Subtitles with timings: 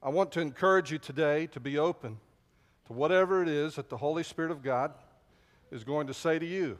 [0.00, 2.18] I want to encourage you today to be open
[2.86, 4.92] to whatever it is that the Holy Spirit of God
[5.72, 6.78] is going to say to you.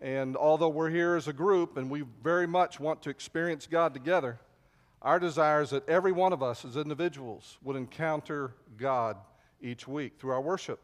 [0.00, 3.92] And although we're here as a group and we very much want to experience God
[3.92, 4.40] together,
[5.02, 9.18] our desire is that every one of us as individuals would encounter God
[9.60, 10.80] each week through our worship.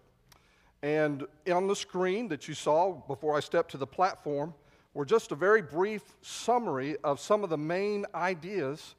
[0.82, 4.52] And on the screen that you saw before I stepped to the platform
[4.92, 8.96] were just a very brief summary of some of the main ideas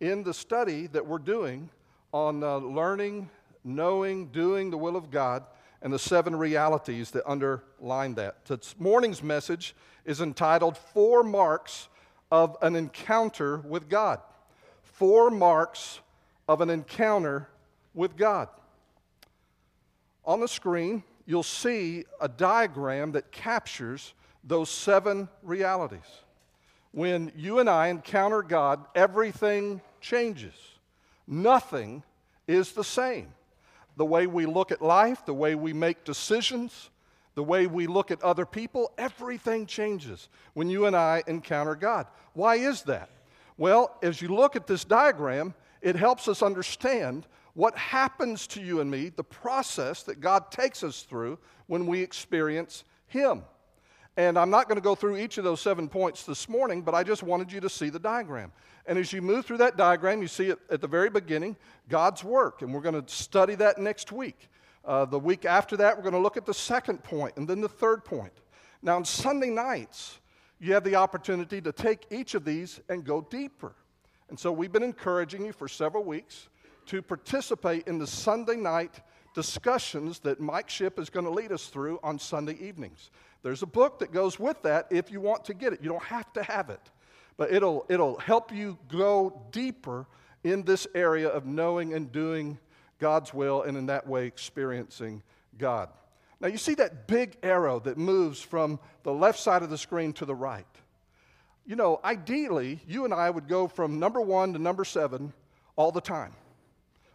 [0.00, 1.70] in the study that we're doing
[2.12, 3.30] on uh, learning,
[3.64, 5.44] knowing, doing the will of God
[5.80, 8.44] and the seven realities that underline that.
[8.44, 11.88] This morning's message is entitled Four Marks
[12.30, 14.20] of an Encounter with God.
[14.82, 16.00] Four Marks
[16.48, 17.48] of an Encounter
[17.94, 18.48] with God.
[20.24, 26.00] On the screen, you'll see a diagram that captures those seven realities.
[26.92, 30.52] When you and I encounter God, everything changes.
[31.26, 32.02] Nothing
[32.46, 33.28] is the same.
[33.96, 36.90] The way we look at life, the way we make decisions,
[37.34, 42.06] the way we look at other people, everything changes when you and I encounter God.
[42.34, 43.10] Why is that?
[43.56, 48.80] Well, as you look at this diagram, it helps us understand what happens to you
[48.80, 53.42] and me, the process that God takes us through when we experience Him.
[54.16, 56.94] And I'm not going to go through each of those seven points this morning, but
[56.94, 58.52] I just wanted you to see the diagram.
[58.86, 61.56] And as you move through that diagram, you see it at the very beginning
[61.88, 62.60] God's work.
[62.60, 64.48] And we're going to study that next week.
[64.84, 67.60] Uh, the week after that, we're going to look at the second point and then
[67.60, 68.32] the third point.
[68.82, 70.18] Now, on Sunday nights,
[70.58, 73.74] you have the opportunity to take each of these and go deeper.
[74.28, 76.48] And so we've been encouraging you for several weeks
[76.86, 79.00] to participate in the Sunday night
[79.34, 83.10] discussions that Mike Ship is going to lead us through on Sunday evenings.
[83.42, 85.80] There's a book that goes with that if you want to get it.
[85.82, 86.80] You don't have to have it,
[87.36, 90.06] but it'll, it'll help you go deeper
[90.44, 92.58] in this area of knowing and doing
[92.98, 95.22] God's will and in that way experiencing
[95.58, 95.88] God.
[96.40, 100.12] Now, you see that big arrow that moves from the left side of the screen
[100.14, 100.66] to the right.
[101.64, 105.32] You know, ideally, you and I would go from number one to number seven
[105.76, 106.32] all the time.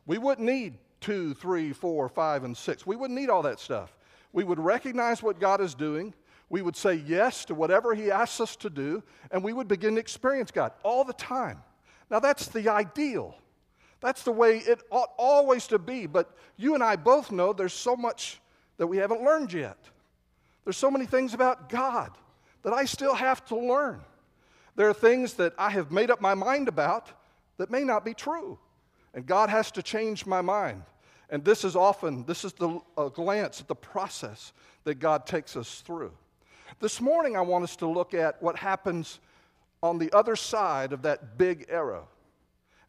[0.06, 2.86] We wouldn't need two, three, four, five, and six.
[2.86, 3.97] We wouldn't need all that stuff.
[4.34, 6.14] We would recognize what God is doing.
[6.50, 9.96] We would say yes to whatever He asks us to do, and we would begin
[9.96, 11.62] to experience God all the time.
[12.10, 13.36] Now, that's the ideal.
[14.00, 16.06] That's the way it ought always to be.
[16.06, 18.40] But you and I both know there's so much
[18.78, 19.78] that we haven't learned yet.
[20.64, 22.12] There's so many things about God
[22.64, 24.02] that I still have to learn.
[24.76, 27.12] There are things that I have made up my mind about
[27.58, 28.60] that may not be true.
[29.14, 30.84] And God has to change my mind.
[31.30, 34.54] And this is often, this is the a glance at the process
[34.86, 36.12] that God takes us through.
[36.80, 39.20] This morning, I want us to look at what happens
[39.84, 42.08] on the other side of that big arrow.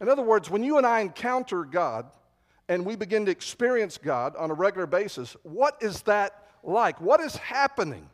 [0.00, 2.06] In other words, when you and I encounter God
[2.68, 7.00] and we begin to experience God on a regular basis, what is that like?
[7.00, 8.08] What is happening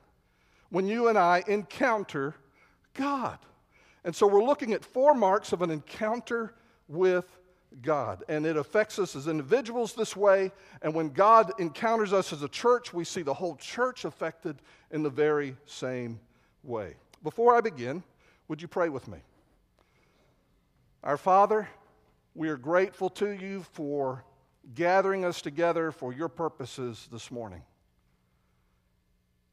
[0.71, 2.35] when you and I encounter
[2.95, 3.39] God?
[4.05, 6.55] And so we're looking at four marks of an encounter
[6.89, 7.27] with
[7.83, 8.25] God.
[8.29, 10.53] And it affects us as individuals this way.
[10.83, 14.57] And when God encounters us as a church, we see the whole church affected
[14.91, 16.21] in the very same
[16.63, 16.95] way.
[17.23, 18.03] Before I begin,
[18.49, 19.19] would you pray with me?
[21.03, 21.69] Our Father,
[22.35, 24.25] we are grateful to you for
[24.75, 27.63] gathering us together for your purposes this morning.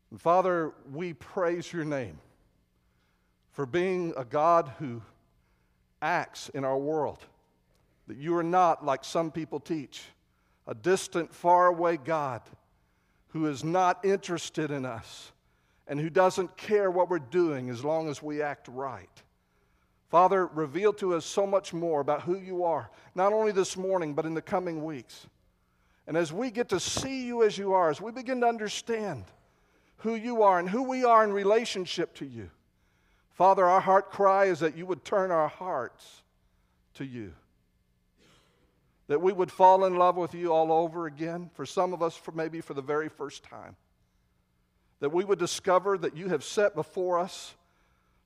[0.10, 2.20] And Father, we praise your name
[3.52, 5.02] for being a God who
[6.02, 7.20] acts in our world
[8.12, 10.04] that you are not, like some people teach,
[10.68, 12.42] a distant, faraway God
[13.30, 15.32] who is not interested in us
[15.88, 19.24] and who doesn't care what we're doing as long as we act right.
[20.10, 24.14] Father, reveal to us so much more about who you are, not only this morning,
[24.14, 25.28] but in the coming weeks.
[26.06, 29.24] And as we get to see you as you are, as we begin to understand
[30.00, 32.52] who you are and who we are in relationship to you,
[33.32, 36.24] Father, our heart cry is that you would turn our hearts
[36.96, 37.32] to you
[39.12, 42.16] that we would fall in love with you all over again, for some of us,
[42.16, 43.76] for maybe for the very first time.
[45.02, 47.54] That we would discover that you have set before us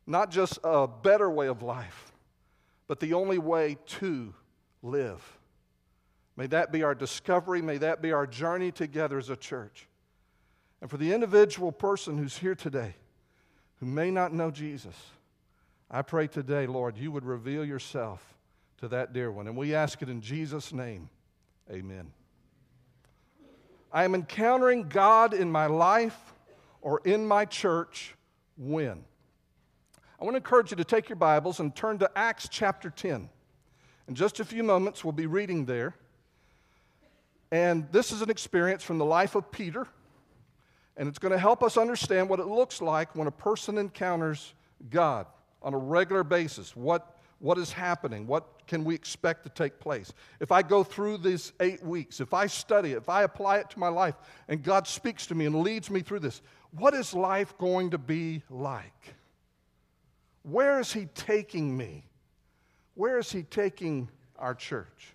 [0.06, 2.14] not just a better way of life,
[2.88, 4.32] but the only way to
[4.84, 5.40] live.
[6.38, 7.64] May that be our discovery.
[7.64, 9.88] May that be our journey together as a church.
[10.82, 12.94] And for the individual person who's here today
[13.80, 14.96] who may not know Jesus,
[15.90, 18.35] I pray today, Lord, you would reveal yourself
[18.80, 19.48] to that dear one.
[19.48, 21.10] And we ask it in Jesus' name.
[21.72, 22.12] Amen.
[23.92, 26.34] I am encountering God in my life
[26.82, 28.16] or in my church
[28.58, 29.04] when?
[30.20, 33.30] I want to encourage you to take your Bibles and turn to Acts chapter 10.
[34.08, 35.96] In just a few moments, we'll be reading there.
[37.52, 39.88] And this is an experience from the life of Peter,
[40.98, 44.54] and it's going to help us understand what it looks like when a person encounters
[44.90, 45.26] God
[45.62, 46.76] on a regular basis.
[46.76, 47.15] What,
[47.46, 48.26] what is happening?
[48.26, 50.12] What can we expect to take place?
[50.40, 53.80] If I go through these eight weeks, if I study if I apply it to
[53.80, 54.16] my life,
[54.48, 58.00] and God speaks to me and leads me through this, what is life going to
[58.00, 59.14] be like?
[60.42, 62.06] Where is He taking me?
[62.96, 64.10] Where is He taking
[64.40, 65.14] our church?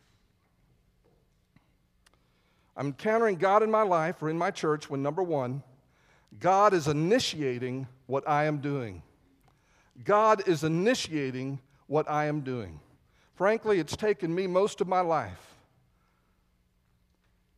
[2.76, 5.64] I'm encountering God in my life or in my church when, number one,
[6.38, 9.02] God is initiating what I am doing.
[10.04, 11.58] God is initiating
[11.90, 12.78] what I am doing.
[13.34, 15.56] Frankly, it's taken me most of my life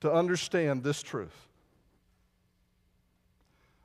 [0.01, 1.37] to understand this truth.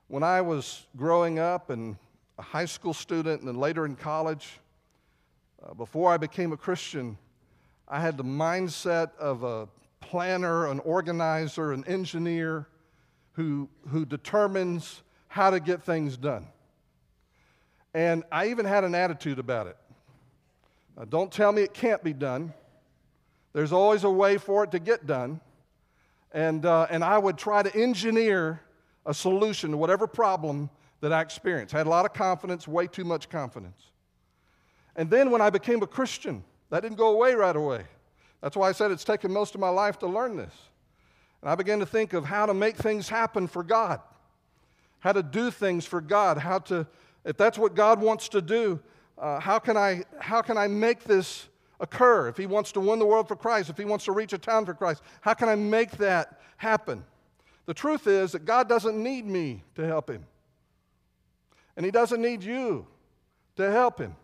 [0.06, 1.96] When I was growing up and
[2.38, 4.58] a high school student and then later in college,
[5.62, 7.18] uh, before I became a Christian,
[7.86, 9.68] I had the mindset of a
[10.00, 12.68] planner, an organizer, an engineer
[13.32, 16.46] who, who determines how to get things done.
[17.92, 19.76] And I even had an attitude about it.
[20.98, 22.52] Now, don't tell me it can't be done.
[23.52, 25.40] There's always a way for it to get done.
[26.32, 28.60] And, uh, and I would try to engineer
[29.06, 30.68] a solution to whatever problem
[31.00, 31.72] that I experienced.
[31.72, 33.80] I had a lot of confidence, way too much confidence.
[34.96, 37.84] And then when I became a Christian, that didn't go away right away.
[38.42, 40.54] That's why I said it's taken most of my life to learn this.
[41.40, 44.00] And I began to think of how to make things happen for God,
[44.98, 46.88] how to do things for God, how to,
[47.24, 48.80] if that's what God wants to do,
[49.20, 51.48] uh, how, can I, how can I make this
[51.80, 52.28] occur?
[52.28, 54.38] If He wants to win the world for Christ, if He wants to reach a
[54.38, 57.04] town for Christ, how can I make that happen?
[57.66, 60.24] The truth is that God doesn't need me to help Him,
[61.76, 62.86] and He doesn't need you
[63.56, 64.16] to help Him.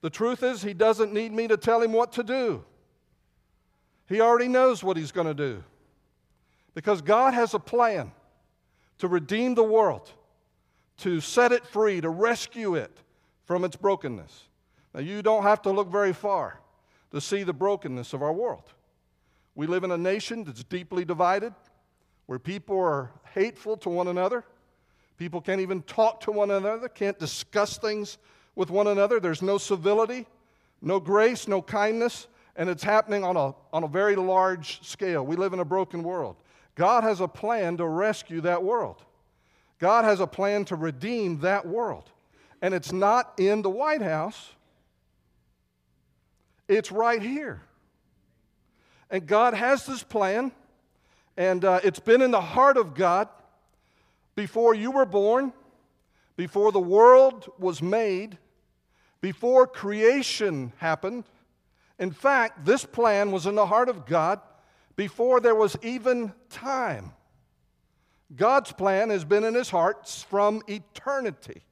[0.00, 2.64] The truth is, He doesn't need me to tell Him what to do.
[4.08, 5.64] He already knows what He's going to do.
[6.74, 8.12] Because God has a plan
[8.98, 10.10] to redeem the world,
[10.98, 13.00] to set it free, to rescue it
[13.46, 14.48] from its brokenness.
[14.92, 16.60] Now, you don't have to look very far
[17.12, 18.72] to see the brokenness of our world.
[19.54, 21.54] We live in a nation that's deeply divided,
[22.26, 24.44] where people are hateful to one another.
[25.16, 28.18] People can't even talk to one another, can't discuss things
[28.54, 29.18] with one another.
[29.20, 30.26] There's no civility,
[30.82, 32.26] no grace, no kindness,
[32.56, 35.24] and it's happening on a, on a very large scale.
[35.24, 36.36] We live in a broken world.
[36.74, 39.02] God has a plan to rescue that world.
[39.78, 42.10] God has a plan to redeem that world.
[42.66, 44.50] And it's not in the White House,
[46.66, 47.62] it's right here.
[49.08, 50.50] And God has this plan,
[51.36, 53.28] and uh, it's been in the heart of God
[54.34, 55.52] before you were born,
[56.36, 58.36] before the world was made,
[59.20, 61.22] before creation happened.
[62.00, 64.40] In fact, this plan was in the heart of God
[64.96, 67.12] before there was even time.
[68.34, 71.62] God's plan has been in his heart from eternity,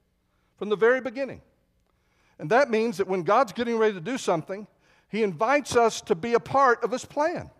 [0.57, 1.41] from the very beginning.
[2.39, 4.67] And that means that when God's getting ready to do something,
[5.09, 7.51] he invites us to be a part of his plan.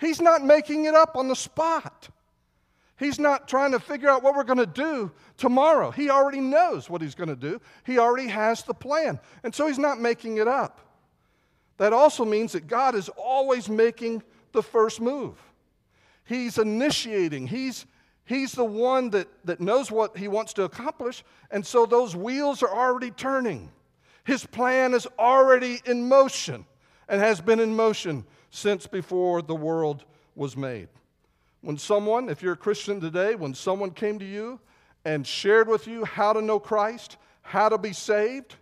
[0.00, 2.08] He's not making it up on the spot.
[2.98, 5.92] He's not trying to figure out what we're going to do tomorrow.
[5.92, 7.60] He already knows what he's going to do.
[7.84, 9.20] He already has the plan.
[9.44, 10.80] And so he's not making it up.
[11.76, 15.36] That also means that God is always making the first move.
[16.24, 17.86] He's initiating, he's,
[18.28, 22.62] he's the one that, that knows what he wants to accomplish, and so those wheels
[22.62, 23.70] are already turning.
[24.24, 26.66] His plan is already in motion
[27.08, 30.04] and has been in motion since before the world
[30.34, 30.88] was made.
[31.62, 34.60] When someone, if you're a Christian today, when someone came to you
[35.04, 38.56] and shared with you how to know Christ, how to be saved,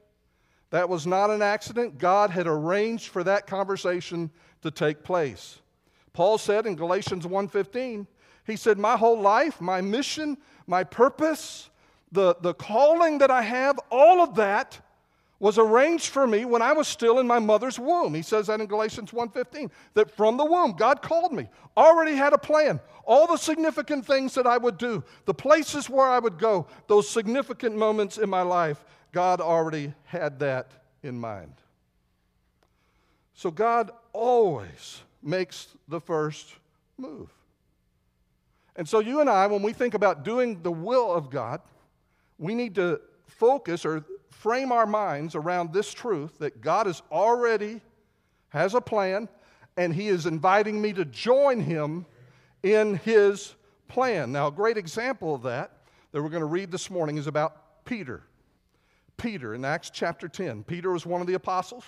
[0.70, 1.99] that was not an accident.
[1.99, 4.30] God had arranged for that conversation
[4.62, 5.58] to take place.
[6.12, 8.06] Paul said in Galatians 1:15,
[8.46, 10.36] he said, "My whole life, my mission,
[10.66, 11.70] my purpose,
[12.12, 14.80] the, the calling that I have, all of that
[15.38, 18.14] was arranged for me when I was still in my mother's womb.
[18.14, 21.48] He says that in Galatians 1:15 that from the womb God called me.
[21.76, 22.80] Already had a plan.
[23.04, 27.08] All the significant things that I would do, the places where I would go, those
[27.08, 30.72] significant moments in my life, God already had that
[31.02, 31.52] in mind.
[33.34, 36.54] So God always makes the first
[36.96, 37.36] move.
[38.76, 41.61] And so, you and I, when we think about doing the will of God,
[42.38, 47.80] we need to focus or frame our minds around this truth that God is already
[48.50, 49.28] has a plan
[49.76, 52.06] and he is inviting me to join him
[52.62, 53.54] in his
[53.88, 54.33] plan.
[54.33, 55.73] Now, a great example of that
[56.12, 58.23] that we're going to read this morning is about Peter.
[59.16, 60.64] Peter in Acts chapter 10.
[60.64, 61.85] Peter was one of the apostles.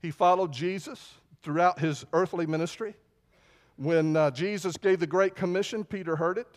[0.00, 2.94] He followed Jesus throughout his earthly ministry.
[3.78, 6.48] When uh, Jesus gave the Great Commission, Peter heard it.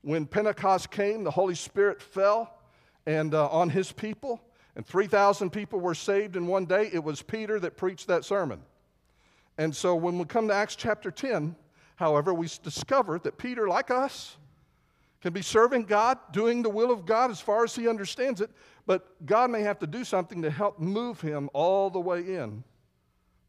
[0.00, 2.54] When Pentecost came, the Holy Spirit fell
[3.04, 4.40] and uh, on his people,
[4.74, 6.88] and 3,000 people were saved in one day.
[6.94, 8.62] It was Peter that preached that sermon.
[9.58, 11.54] And so when we come to Acts chapter 10,
[11.96, 14.38] however, we discover that Peter, like us,
[15.20, 18.50] can be serving God, doing the will of God as far as he understands it,
[18.86, 22.64] but God may have to do something to help move him all the way in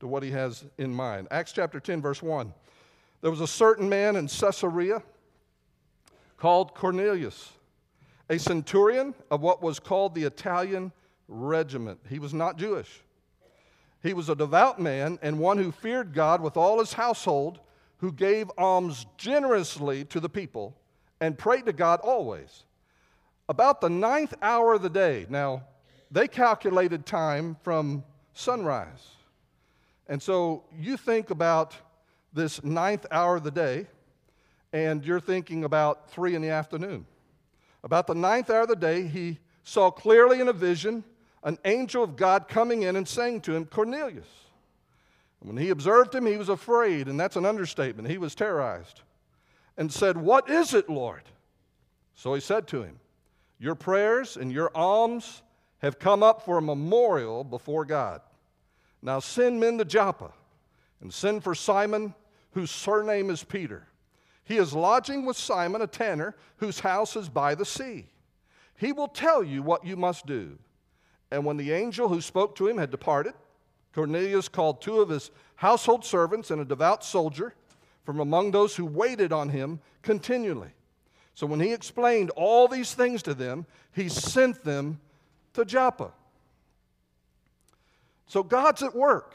[0.01, 1.29] to what he has in mind.
[1.31, 2.53] Acts chapter 10, verse 1.
[3.21, 5.03] There was a certain man in Caesarea
[6.37, 7.53] called Cornelius,
[8.29, 10.91] a centurion of what was called the Italian
[11.27, 11.99] regiment.
[12.09, 13.01] He was not Jewish.
[14.01, 17.59] He was a devout man and one who feared God with all his household,
[17.97, 20.75] who gave alms generously to the people
[21.19, 22.63] and prayed to God always.
[23.47, 25.63] About the ninth hour of the day, now
[26.09, 29.09] they calculated time from sunrise.
[30.07, 31.75] And so you think about
[32.33, 33.87] this ninth hour of the day,
[34.73, 37.05] and you're thinking about three in the afternoon.
[37.83, 41.03] About the ninth hour of the day, he saw clearly in a vision
[41.43, 44.27] an angel of God coming in and saying to him, Cornelius.
[45.39, 48.07] when he observed him, he was afraid, and that's an understatement.
[48.07, 49.01] He was terrorized
[49.77, 51.23] and said, What is it, Lord?
[52.13, 52.99] So he said to him,
[53.59, 55.41] Your prayers and your alms
[55.79, 58.21] have come up for a memorial before God.
[59.01, 60.31] Now send men to Joppa
[61.01, 62.13] and send for Simon,
[62.51, 63.87] whose surname is Peter.
[64.43, 68.07] He is lodging with Simon, a tanner, whose house is by the sea.
[68.75, 70.57] He will tell you what you must do.
[71.29, 73.33] And when the angel who spoke to him had departed,
[73.93, 77.53] Cornelius called two of his household servants and a devout soldier
[78.03, 80.71] from among those who waited on him continually.
[81.35, 84.99] So when he explained all these things to them, he sent them
[85.53, 86.11] to Joppa.
[88.27, 89.33] So God's at work.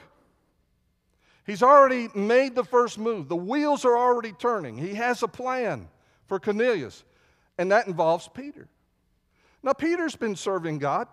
[1.47, 3.29] He's already made the first move.
[3.29, 4.77] The wheels are already turning.
[4.77, 5.89] He has a plan
[6.27, 7.05] for Cornelius,
[7.57, 8.69] and that involves Peter.
[9.63, 11.07] Now, Peter's been serving God.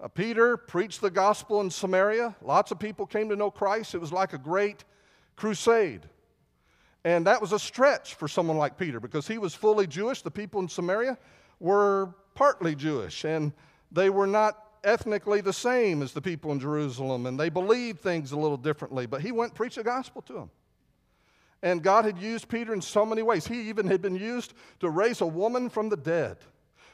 [0.00, 2.36] Uh, Peter preached the gospel in Samaria.
[2.42, 3.94] Lots of people came to know Christ.
[3.94, 4.84] It was like a great
[5.36, 6.02] crusade.
[7.04, 10.22] And that was a stretch for someone like Peter because he was fully Jewish.
[10.22, 11.18] The people in Samaria
[11.60, 13.52] were partly Jewish, and
[13.92, 18.32] they were not ethnically the same as the people in Jerusalem, and they believed things
[18.32, 19.06] a little differently.
[19.06, 20.50] But he went and preached the gospel to them.
[21.62, 23.46] And God had used Peter in so many ways.
[23.46, 26.36] He even had been used to raise a woman from the dead.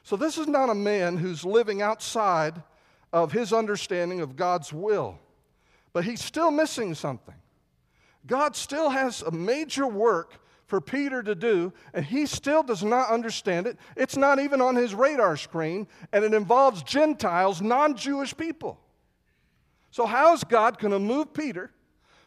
[0.05, 2.63] So this is not a man who's living outside
[3.13, 5.19] of his understanding of God's will,
[5.93, 7.35] but he's still missing something.
[8.27, 13.11] God still has a major work for Peter to do, and he still does not
[13.11, 13.77] understand it.
[13.97, 18.81] It's not even on his radar screen, and it involves Gentiles, non Jewish people.
[19.91, 21.73] So, how is God going to move Peter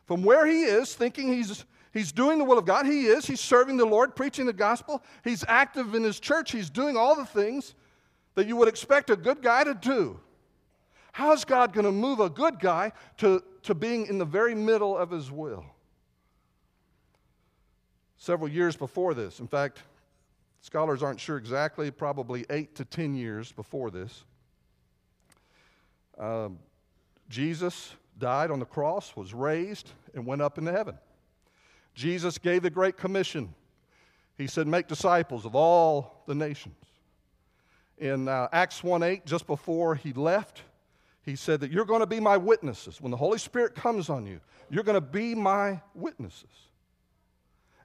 [0.05, 2.85] from where he is, thinking he's, he's doing the will of God?
[2.85, 3.25] He is.
[3.25, 5.01] He's serving the Lord, preaching the gospel.
[5.23, 6.51] He's active in his church.
[6.51, 7.75] He's doing all the things
[8.35, 10.19] that you would expect a good guy to do.
[11.13, 14.53] How is God going to move a good guy to, to being in the very
[14.53, 15.63] middle of his will?
[18.23, 19.41] Several years before this.
[19.41, 19.79] In fact,
[20.61, 24.23] scholars aren't sure exactly, probably eight to ten years before this.
[26.17, 26.57] Um,
[27.27, 30.97] Jesus died on the cross, was raised, and went up into heaven.
[31.95, 33.53] Jesus gave the Great Commission.
[34.37, 36.75] He said, Make disciples of all the nations.
[37.97, 40.61] In uh, Acts 1 8, just before he left,
[41.23, 43.01] he said that you're going to be my witnesses.
[43.01, 44.39] When the Holy Spirit comes on you,
[44.69, 46.69] you're going to be my witnesses.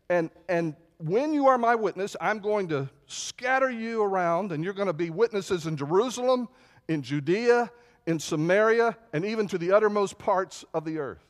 [0.08, 4.72] And, and when you are my witness, I'm going to scatter you around, and you're
[4.72, 6.48] going to be witnesses in Jerusalem,
[6.88, 7.70] in Judea,
[8.06, 11.24] in Samaria, and even to the uttermost parts of the earth.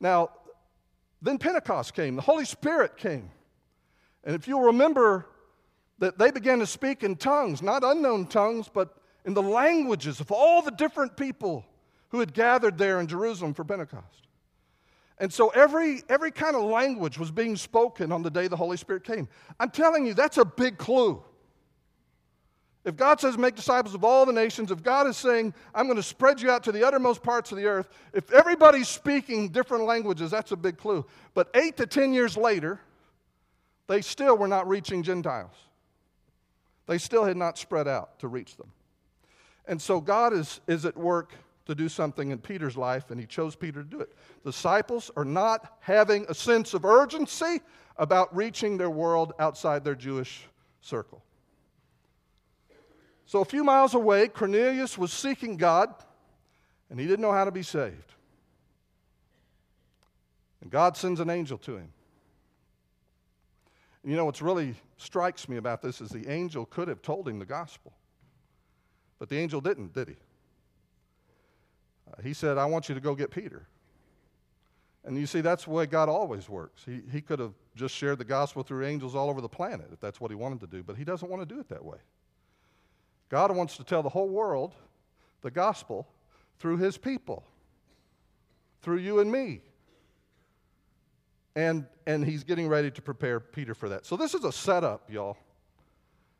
[0.00, 0.30] Now,
[1.20, 3.30] then Pentecost came, the Holy Spirit came.
[4.24, 5.26] And if you'll remember
[5.98, 10.32] that they began to speak in tongues, not unknown tongues, but in the languages of
[10.32, 11.64] all the different people
[12.08, 14.26] who had gathered there in Jerusalem for Pentecost.
[15.18, 18.76] And so every, every kind of language was being spoken on the day the Holy
[18.76, 19.28] Spirit came.
[19.60, 21.22] I'm telling you, that's a big clue.
[22.84, 25.96] If God says, make disciples of all the nations, if God is saying, I'm going
[25.96, 29.84] to spread you out to the uttermost parts of the earth, if everybody's speaking different
[29.84, 31.06] languages, that's a big clue.
[31.34, 32.80] But eight to ten years later,
[33.86, 35.54] they still were not reaching Gentiles.
[36.86, 38.72] They still had not spread out to reach them.
[39.68, 41.34] And so God is, is at work
[41.66, 44.12] to do something in Peter's life, and he chose Peter to do it.
[44.44, 47.60] Disciples are not having a sense of urgency
[47.96, 50.42] about reaching their world outside their Jewish
[50.80, 51.22] circle.
[53.26, 55.94] So, a few miles away, Cornelius was seeking God,
[56.90, 58.14] and he didn't know how to be saved.
[60.60, 61.92] And God sends an angel to him.
[64.04, 67.38] You know, what's really strikes me about this is the angel could have told him
[67.38, 67.92] the gospel,
[69.18, 70.16] but the angel didn't, did he?
[72.22, 73.66] He said, I want you to go get Peter.
[75.04, 76.84] And you see, that's the way God always works.
[76.84, 80.00] He, he could have just shared the gospel through angels all over the planet if
[80.00, 81.98] that's what he wanted to do, but he doesn't want to do it that way.
[83.28, 84.74] God wants to tell the whole world
[85.40, 86.06] the gospel
[86.58, 87.44] through his people,
[88.82, 89.62] through you and me.
[91.56, 94.06] And, and he's getting ready to prepare Peter for that.
[94.06, 95.36] So, this is a setup, y'all.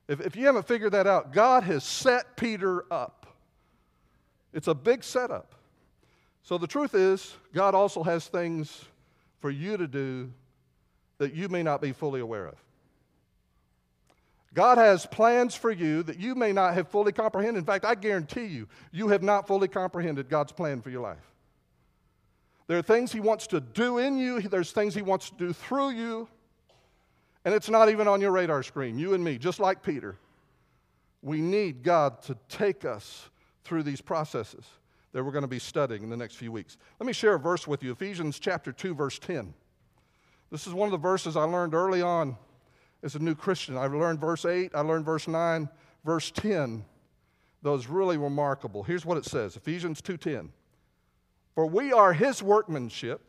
[0.09, 3.22] If, if you haven't figured that out, God has set Peter up.
[4.52, 5.54] It's a big setup.
[6.42, 8.85] So, the truth is, God also has things
[9.40, 10.30] for you to do
[11.18, 12.56] that you may not be fully aware of.
[14.54, 17.61] God has plans for you that you may not have fully comprehended.
[17.61, 21.32] In fact, I guarantee you, you have not fully comprehended God's plan for your life.
[22.66, 25.52] There are things He wants to do in you, there's things He wants to do
[25.52, 26.28] through you,
[27.44, 28.99] and it's not even on your radar screen.
[28.99, 30.16] You and me, just like Peter,
[31.23, 33.30] we need God to take us
[33.64, 34.64] through these processes
[35.12, 36.76] that we're going to be studying in the next few weeks.
[36.99, 39.52] Let me share a verse with you Ephesians chapter 2, verse 10.
[40.50, 42.37] This is one of the verses I learned early on
[43.02, 43.76] as a new Christian.
[43.76, 45.69] I learned verse 8, I learned verse 9,
[46.04, 46.85] verse 10.
[47.62, 48.83] Those really remarkable.
[48.83, 50.50] Here's what it says Ephesians 2:10.
[51.54, 53.21] For we are his workmanship,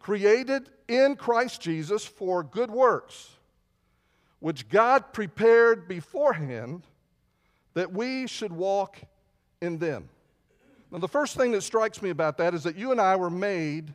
[0.00, 3.36] created in Christ Jesus for good works,
[4.40, 6.84] which God prepared beforehand
[7.76, 8.96] that we should walk
[9.60, 10.08] in them.
[10.90, 13.28] Now, the first thing that strikes me about that is that you and I were
[13.28, 13.92] made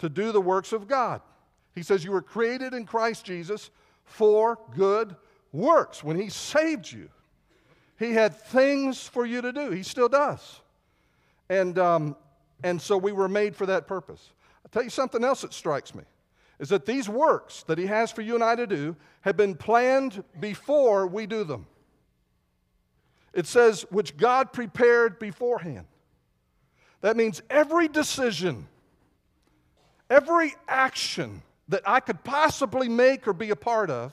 [0.00, 1.22] to do the works of God.
[1.74, 3.70] He says you were created in Christ Jesus
[4.04, 5.16] for good
[5.50, 6.04] works.
[6.04, 7.08] When He saved you,
[7.98, 9.70] He had things for you to do.
[9.70, 10.60] He still does.
[11.48, 12.16] And, um,
[12.62, 14.32] and so we were made for that purpose.
[14.62, 16.02] I'll tell you something else that strikes me
[16.58, 19.54] is that these works that He has for you and I to do have been
[19.54, 21.66] planned before we do them.
[23.32, 25.86] It says, which God prepared beforehand.
[27.00, 28.68] That means every decision,
[30.10, 34.12] every action that I could possibly make or be a part of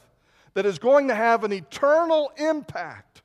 [0.53, 3.21] that is going to have an eternal impact,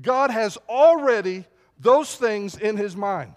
[0.00, 1.44] God has already
[1.78, 3.34] those things in His mind.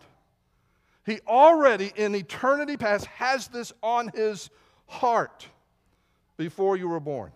[1.06, 4.50] He already, in eternity past, has this on His
[4.86, 5.48] heart
[6.38, 7.32] before you were born.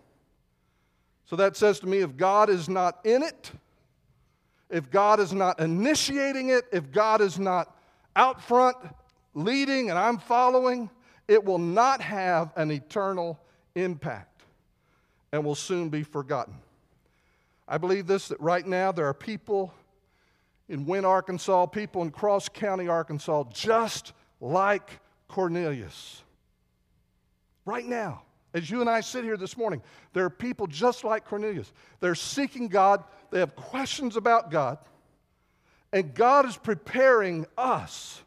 [1.26, 3.52] So that says to me if God is not in it,
[4.70, 7.76] if God is not initiating it, if God is not
[8.16, 8.76] out front
[9.34, 10.90] leading and I'm following,
[11.26, 13.38] it will not have an eternal
[13.74, 14.42] impact
[15.32, 16.54] and will soon be forgotten.
[17.66, 19.72] I believe this that right now there are people
[20.68, 26.22] in Wynne, Arkansas, people in Cross County, Arkansas, just like Cornelius.
[27.64, 28.22] Right now,
[28.54, 29.82] as you and I sit here this morning,
[30.14, 31.72] there are people just like Cornelius.
[32.00, 34.78] They're seeking God, they have questions about God,
[35.92, 38.22] and God is preparing us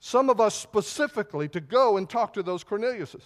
[0.00, 3.22] some of us specifically, to go and talk to those Corneliuses.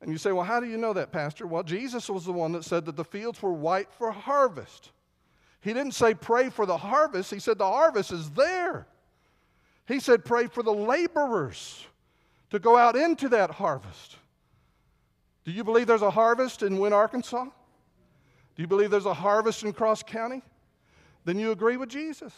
[0.00, 1.46] And you say, well, how do you know that, Pastor?
[1.46, 4.90] Well, Jesus was the one that said that the fields were white for harvest.
[5.60, 8.86] He didn't say pray for the harvest, he said the harvest is there.
[9.86, 11.86] He said pray for the laborers
[12.50, 14.16] to go out into that harvest.
[15.44, 17.46] Do you believe there's a harvest in Wynne, Arkansas?
[18.56, 20.42] Do you believe there's a harvest in Cross County?
[21.24, 22.32] Then you agree with Jesus.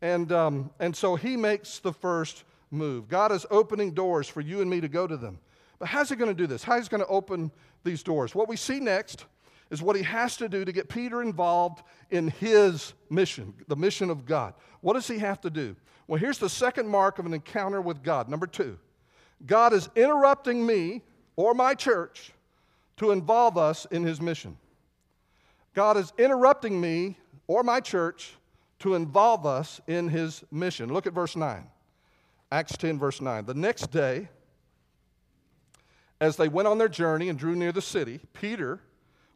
[0.00, 3.08] And, um, and so he makes the first move.
[3.08, 5.38] God is opening doors for you and me to go to them.
[5.78, 6.62] But how's he going to do this?
[6.62, 7.50] How's he going to open
[7.84, 8.34] these doors?
[8.34, 9.26] What we see next
[9.70, 14.10] is what he has to do to get Peter involved in his mission, the mission
[14.10, 14.54] of God.
[14.80, 15.74] What does he have to do?
[16.06, 18.28] Well, here's the second mark of an encounter with God.
[18.28, 18.78] Number two,
[19.46, 21.02] God is interrupting me
[21.36, 22.32] or my church
[22.98, 24.56] to involve us in his mission.
[25.74, 28.34] God is interrupting me or my church
[28.80, 30.92] to involve us in his mission.
[30.92, 31.66] Look at verse 9.
[32.50, 33.46] Acts 10, verse 9.
[33.46, 34.28] The next day,
[36.20, 38.80] as they went on their journey and drew near the city, Peter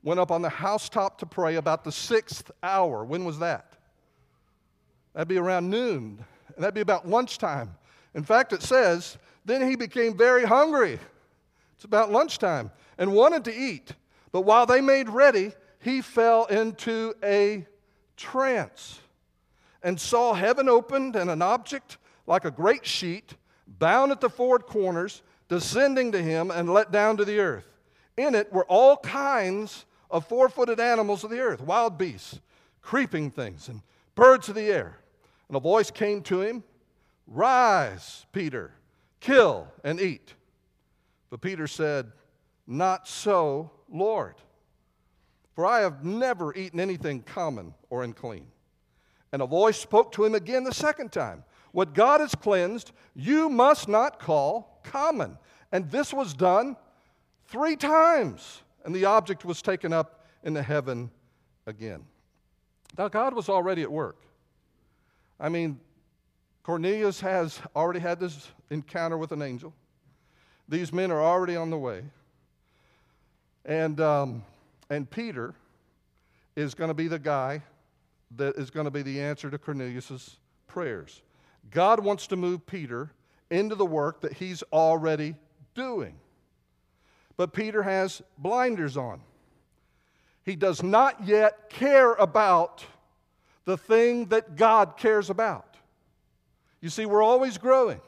[0.03, 3.05] went up on the housetop to pray about the sixth hour.
[3.05, 3.73] When was that?
[5.15, 7.75] That'd be around noon, and that'd be about lunchtime.
[8.15, 10.99] In fact, it says, then he became very hungry.
[11.75, 13.93] It's about lunchtime, and wanted to eat.
[14.31, 17.67] But while they made ready, he fell into a
[18.17, 19.01] trance
[19.83, 23.35] and saw heaven opened and an object like a great sheet
[23.67, 27.69] bound at the four corners descending to him and let down to the earth.
[28.17, 32.41] In it were all kinds of four footed animals of the earth, wild beasts,
[32.81, 33.83] creeping things, and
[34.15, 34.99] birds of the air.
[35.49, 36.65] And a voice came to him
[37.27, 38.73] Rise, Peter,
[39.21, 40.35] kill and eat.
[41.31, 42.13] But Peter said,
[42.67, 44.37] Not so, Lord.
[45.57, 48.47] For I have never eaten anything common or unclean.
[49.33, 53.49] And a voice spoke to him again the second time What God has cleansed, you
[53.49, 55.39] must not call common.
[55.73, 56.77] And this was done
[57.47, 58.63] three times.
[58.85, 61.11] And the object was taken up into heaven
[61.67, 62.05] again.
[62.97, 64.23] Now, God was already at work.
[65.41, 65.81] I mean,
[66.63, 69.73] Cornelius has already had this encounter with an angel.
[70.69, 72.05] These men are already on the way.
[73.65, 74.45] And, um,
[74.91, 75.55] and Peter
[76.55, 77.63] is going to be the guy
[78.37, 81.23] that is going to be the answer to Cornelius' prayers.
[81.71, 83.11] God wants to move Peter
[83.51, 85.35] into the work that he's already
[85.75, 86.15] doing.
[87.37, 89.21] But Peter has blinders on.
[90.45, 92.85] He does not yet care about
[93.65, 95.77] the thing that God cares about.
[96.81, 98.01] You see, we're always growing.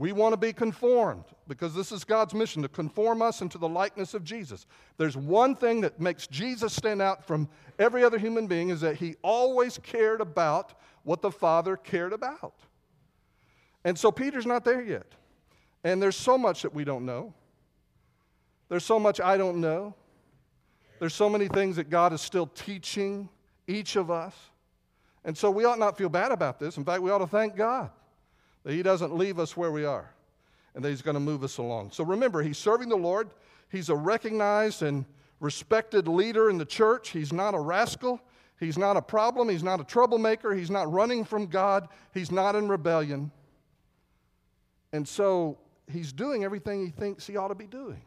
[0.00, 3.68] We want to be conformed because this is God's mission to conform us into the
[3.68, 4.64] likeness of Jesus.
[4.96, 8.96] There's one thing that makes Jesus stand out from every other human being is that
[8.96, 12.54] he always cared about what the Father cared about.
[13.84, 15.04] And so Peter's not there yet.
[15.84, 17.34] And there's so much that we don't know.
[18.70, 19.94] There's so much I don't know.
[20.98, 23.28] There's so many things that God is still teaching
[23.66, 24.34] each of us.
[25.26, 26.78] And so we ought not feel bad about this.
[26.78, 27.90] In fact, we ought to thank God
[28.64, 30.10] that He doesn't leave us where we are
[30.74, 31.92] and that He's going to move us along.
[31.92, 33.30] So remember, He's serving the Lord.
[33.70, 35.04] He's a recognized and
[35.40, 37.10] respected leader in the church.
[37.10, 38.20] He's not a rascal.
[38.58, 39.48] He's not a problem.
[39.48, 40.54] He's not a troublemaker.
[40.54, 41.88] He's not running from God.
[42.12, 43.30] He's not in rebellion.
[44.92, 45.58] And so
[45.90, 48.02] he's doing everything he thinks he ought to be doing.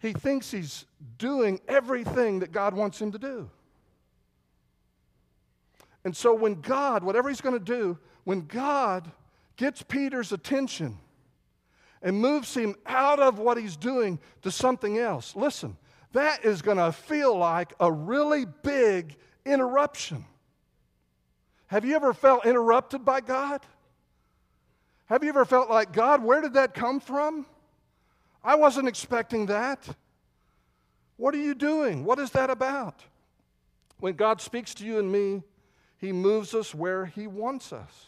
[0.00, 0.84] He thinks he's
[1.16, 3.50] doing everything that God wants him to do.
[6.04, 9.10] And so when God, whatever he's going to do, when God
[9.56, 10.98] gets Peter's attention
[12.02, 15.76] and moves him out of what he's doing to something else, listen,
[16.12, 20.24] that is going to feel like a really big interruption.
[21.66, 23.60] Have you ever felt interrupted by God?
[25.06, 27.46] Have you ever felt like, God, where did that come from?
[28.44, 29.86] I wasn't expecting that.
[31.16, 32.04] What are you doing?
[32.04, 33.02] What is that about?
[33.98, 35.42] When God speaks to you and me,
[35.98, 38.06] He moves us where He wants us.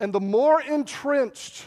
[0.00, 1.64] And the more entrenched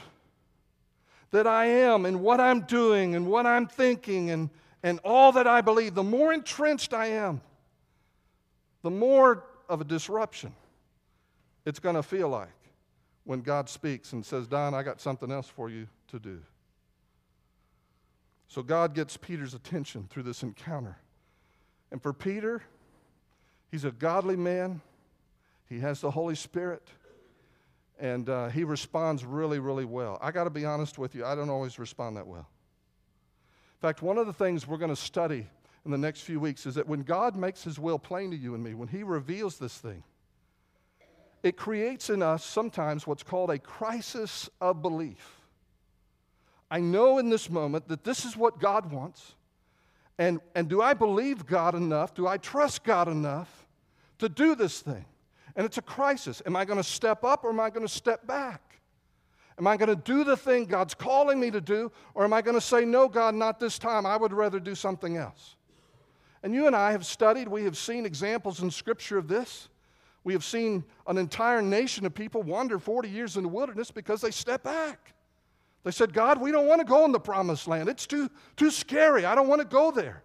[1.32, 4.50] that I am in what I'm doing and what I'm thinking and,
[4.84, 7.42] and all that I believe, the more entrenched I am,
[8.84, 10.54] the more of a disruption
[11.66, 12.50] it's going to feel like
[13.24, 16.40] when God speaks and says, Don, I got something else for you to do.
[18.48, 20.98] So God gets Peter's attention through this encounter.
[21.92, 22.64] And for Peter,
[23.72, 24.82] he's a godly man,
[25.68, 26.88] he has the Holy Spirit,
[28.00, 30.20] and uh, he responds really, really well.
[30.22, 32.48] I got to be honest with you, I don't always respond that well.
[33.82, 35.48] In fact, one of the things we're going to study
[35.86, 38.54] in the next few weeks is that when God makes his will plain to you
[38.54, 40.04] and me, when he reveals this thing,
[41.42, 45.40] it creates in us sometimes what's called a crisis of belief.
[46.70, 49.34] I know in this moment that this is what God wants.
[50.18, 52.14] And, and do I believe God enough?
[52.14, 53.61] Do I trust God enough
[54.22, 55.06] to do this thing?
[55.56, 56.42] And it's a crisis.
[56.46, 58.80] Am I going to step up or am I going to step back?
[59.60, 62.42] Am I going to do the thing God's calling me to do, or am I
[62.42, 64.06] going to say, No, God, not this time.
[64.06, 65.56] I would rather do something else?
[66.42, 69.70] And you and I have studied, we have seen examples in Scripture of this.
[70.24, 74.22] We have seen an entire nation of people wander 40 years in the wilderness because
[74.22, 75.14] they step back.
[75.84, 77.90] They said, God, we don't want to go in the promised land.
[77.90, 79.26] It's too, too scary.
[79.26, 80.24] I don't want to go there.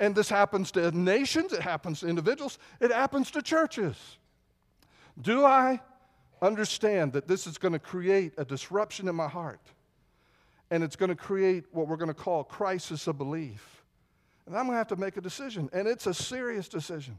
[0.00, 4.16] And this happens to nations, it happens to individuals, it happens to churches.
[5.20, 5.80] Do I
[6.40, 9.60] understand that this is going to create a disruption in my heart?
[10.70, 13.84] And it's going to create what we're going to call crisis of belief.
[14.46, 15.68] And I'm going to have to make a decision.
[15.74, 17.18] And it's a serious decision.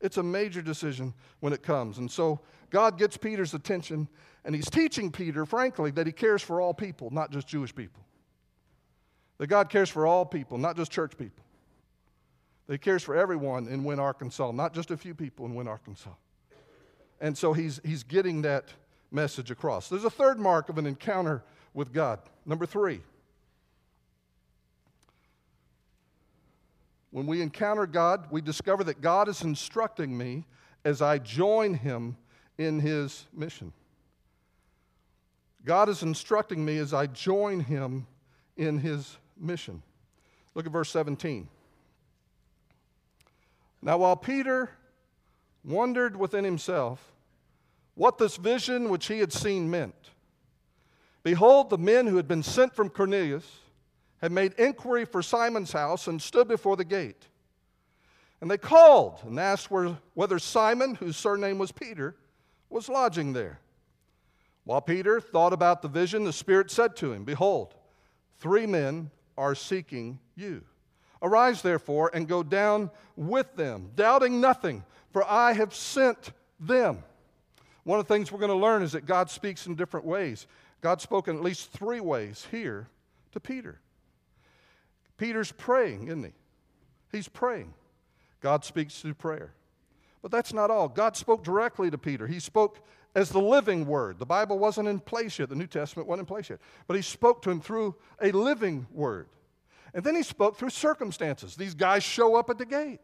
[0.00, 1.98] It's a major decision when it comes.
[1.98, 4.08] And so God gets Peter's attention,
[4.44, 8.02] and he's teaching Peter, frankly, that he cares for all people, not just Jewish people.
[9.38, 11.45] That God cares for all people, not just church people.
[12.68, 16.10] He cares for everyone in Wynne, Arkansas, not just a few people in Wynne, Arkansas.
[17.20, 18.64] And so he's, he's getting that
[19.10, 19.88] message across.
[19.88, 21.42] There's a third mark of an encounter
[21.74, 22.18] with God.
[22.44, 23.00] Number three.
[27.10, 30.44] When we encounter God, we discover that God is instructing me
[30.84, 32.16] as I join Him
[32.58, 33.72] in His mission.
[35.64, 38.06] God is instructing me as I join Him
[38.56, 39.82] in His mission.
[40.54, 41.48] Look at verse 17.
[43.86, 44.70] Now, while Peter
[45.62, 47.12] wondered within himself
[47.94, 50.10] what this vision which he had seen meant,
[51.22, 53.60] behold, the men who had been sent from Cornelius
[54.20, 57.28] had made inquiry for Simon's house and stood before the gate.
[58.40, 62.16] And they called and asked where, whether Simon, whose surname was Peter,
[62.68, 63.60] was lodging there.
[64.64, 67.76] While Peter thought about the vision, the Spirit said to him, Behold,
[68.40, 70.64] three men are seeking you.
[71.26, 77.02] Arise, therefore, and go down with them, doubting nothing, for I have sent them.
[77.82, 80.46] One of the things we're going to learn is that God speaks in different ways.
[80.80, 82.88] God spoke in at least three ways here
[83.32, 83.80] to Peter.
[85.16, 86.32] Peter's praying, isn't he?
[87.10, 87.74] He's praying.
[88.40, 89.52] God speaks through prayer.
[90.22, 90.88] But that's not all.
[90.88, 92.26] God spoke directly to Peter.
[92.26, 92.78] He spoke
[93.16, 94.18] as the living word.
[94.18, 96.60] The Bible wasn't in place yet, the New Testament wasn't in place yet.
[96.86, 99.28] But he spoke to him through a living word.
[99.96, 101.56] And then he spoke through circumstances.
[101.56, 103.00] These guys show up at the gate.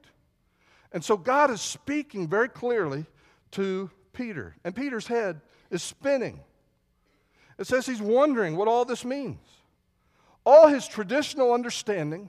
[0.92, 3.06] And so God is speaking very clearly
[3.52, 4.54] to Peter.
[4.62, 6.40] And Peter's head is spinning.
[7.58, 9.40] It says he's wondering what all this means.
[10.44, 12.28] All his traditional understanding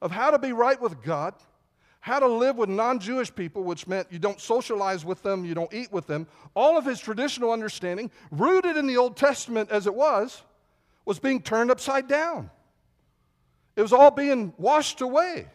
[0.00, 1.34] of how to be right with God
[2.04, 5.54] how to live with non Jewish people, which meant you don't socialize with them, you
[5.54, 9.86] don't eat with them, all of his traditional understanding, rooted in the Old Testament as
[9.86, 10.42] it was,
[11.06, 12.50] was being turned upside down.
[13.76, 15.46] It was all being washed away.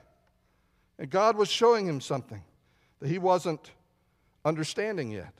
[0.97, 2.43] And God was showing him something
[2.99, 3.71] that he wasn't
[4.43, 5.33] understanding yet.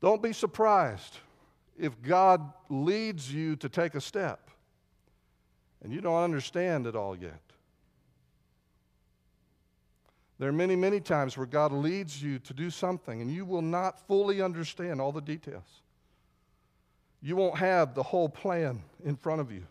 [0.00, 1.18] Don't be surprised
[1.78, 4.50] if God leads you to take a step
[5.82, 7.40] and you don't understand it all yet.
[10.38, 13.62] There are many, many times where God leads you to do something and you will
[13.62, 15.82] not fully understand all the details.
[17.22, 19.62] You won't have the whole plan in front of you.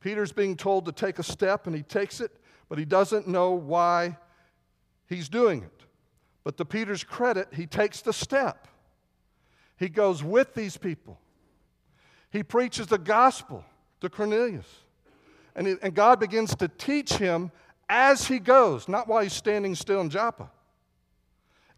[0.00, 2.30] Peter's being told to take a step and he takes it,
[2.68, 4.16] but he doesn't know why
[5.06, 5.84] he's doing it.
[6.44, 8.68] But to Peter's credit, he takes the step.
[9.76, 11.18] He goes with these people.
[12.30, 13.64] He preaches the gospel
[14.00, 14.66] to Cornelius.
[15.54, 17.50] And, he, and God begins to teach him
[17.88, 20.50] as he goes, not while he's standing still in Joppa.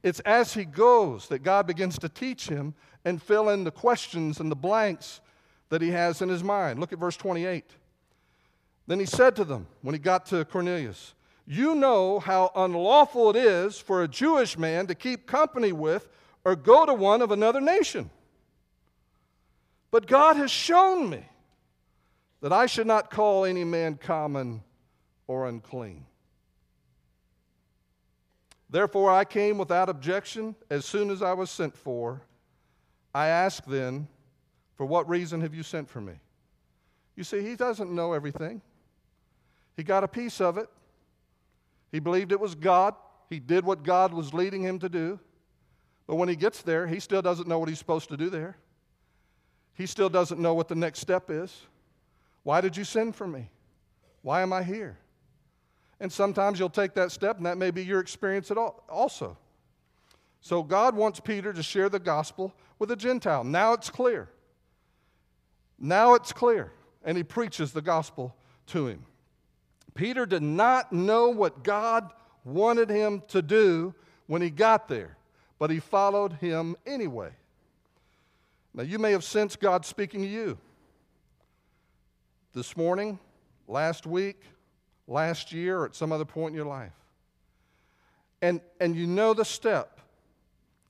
[0.03, 4.41] It's as he goes that God begins to teach him and fill in the questions
[4.41, 5.21] and the blanks
[5.69, 6.79] that he has in his mind.
[6.79, 7.65] Look at verse 28.
[8.87, 11.15] Then he said to them, when he got to Cornelius,
[11.47, 16.09] You know how unlawful it is for a Jewish man to keep company with
[16.45, 18.11] or go to one of another nation.
[19.91, 21.25] But God has shown me
[22.41, 24.63] that I should not call any man common
[25.27, 26.07] or unclean.
[28.71, 32.23] Therefore, I came without objection as soon as I was sent for.
[33.13, 34.07] I asked then,
[34.77, 36.15] For what reason have you sent for me?
[37.17, 38.63] You see, he doesn't know everything.
[39.81, 40.69] He got a piece of it.
[41.91, 42.95] He believed it was God.
[43.31, 45.19] He did what God was leading him to do.
[46.07, 48.59] But when he gets there, he still doesn't know what he's supposed to do there.
[49.73, 51.63] He still doesn't know what the next step is.
[52.43, 53.49] Why did you send for me?
[54.21, 54.99] Why am I here?
[55.99, 59.39] And sometimes you'll take that step, and that may be your experience at all, also.
[60.43, 63.45] So God wants Peter to share the gospel with a Gentile.
[63.45, 64.29] Now it's clear.
[65.79, 66.71] Now it's clear.
[67.03, 69.07] And he preaches the gospel to him.
[69.95, 72.13] Peter did not know what God
[72.45, 73.95] wanted him to do
[74.27, 75.17] when he got there,
[75.59, 77.31] but he followed him anyway.
[78.73, 80.59] Now, you may have sensed God speaking to you
[82.53, 83.19] this morning,
[83.67, 84.41] last week,
[85.07, 86.93] last year or at some other point in your life.
[88.43, 90.01] And, and you know the step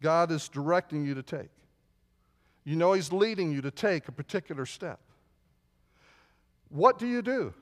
[0.00, 1.50] God is directing you to take.
[2.64, 5.00] You know He's leading you to take a particular step.
[6.68, 7.52] What do you do?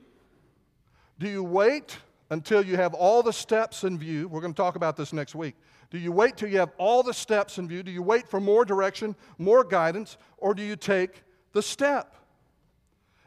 [1.18, 1.98] Do you wait
[2.30, 4.28] until you have all the steps in view?
[4.28, 5.56] We're going to talk about this next week.
[5.90, 7.82] Do you wait till you have all the steps in view?
[7.82, 12.14] Do you wait for more direction, more guidance, or do you take the step?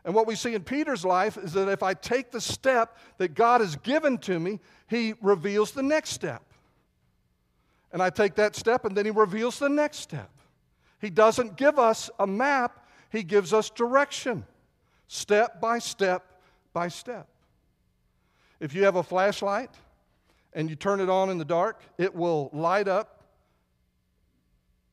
[0.05, 3.33] And what we see in Peter's life is that if I take the step that
[3.33, 6.43] God has given to me, he reveals the next step.
[7.91, 10.29] And I take that step, and then he reveals the next step.
[10.99, 14.45] He doesn't give us a map, he gives us direction,
[15.07, 16.41] step by step
[16.73, 17.27] by step.
[18.61, 19.71] If you have a flashlight
[20.53, 23.23] and you turn it on in the dark, it will light up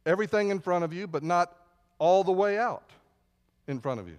[0.07, 1.55] everything in front of you, but not
[1.99, 2.91] all the way out
[3.67, 4.17] in front of you.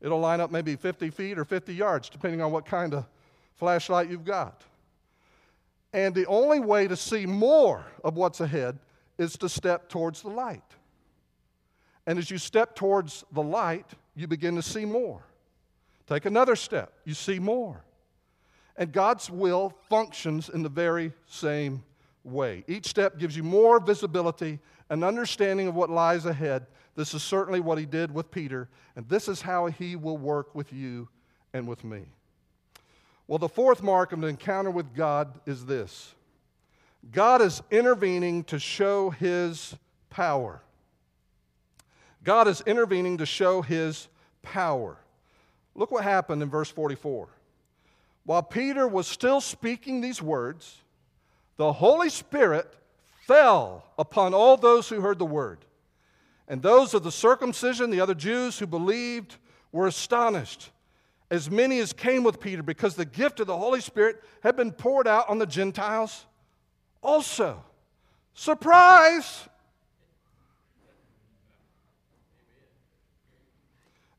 [0.00, 3.06] It'll line up maybe 50 feet or 50 yards, depending on what kind of
[3.54, 4.64] flashlight you've got.
[5.92, 8.76] And the only way to see more of what's ahead
[9.18, 10.62] is to step towards the light.
[12.08, 15.22] And as you step towards the light, you begin to see more.
[16.08, 17.84] Take another step, you see more.
[18.78, 21.82] And God's will functions in the very same
[22.24, 22.64] way.
[22.68, 26.66] Each step gives you more visibility and understanding of what lies ahead.
[26.94, 30.54] This is certainly what he did with Peter, and this is how he will work
[30.54, 31.08] with you
[31.52, 32.02] and with me.
[33.26, 36.14] Well, the fourth mark of an encounter with God is this
[37.10, 39.74] God is intervening to show his
[40.08, 40.62] power.
[42.24, 44.08] God is intervening to show his
[44.42, 44.98] power.
[45.74, 47.28] Look what happened in verse 44.
[48.28, 50.82] While Peter was still speaking these words,
[51.56, 52.70] the Holy Spirit
[53.26, 55.64] fell upon all those who heard the word.
[56.46, 59.36] And those of the circumcision, the other Jews who believed,
[59.72, 60.70] were astonished,
[61.30, 64.72] as many as came with Peter, because the gift of the Holy Spirit had been
[64.72, 66.26] poured out on the Gentiles
[67.02, 67.64] also.
[68.34, 69.48] Surprise!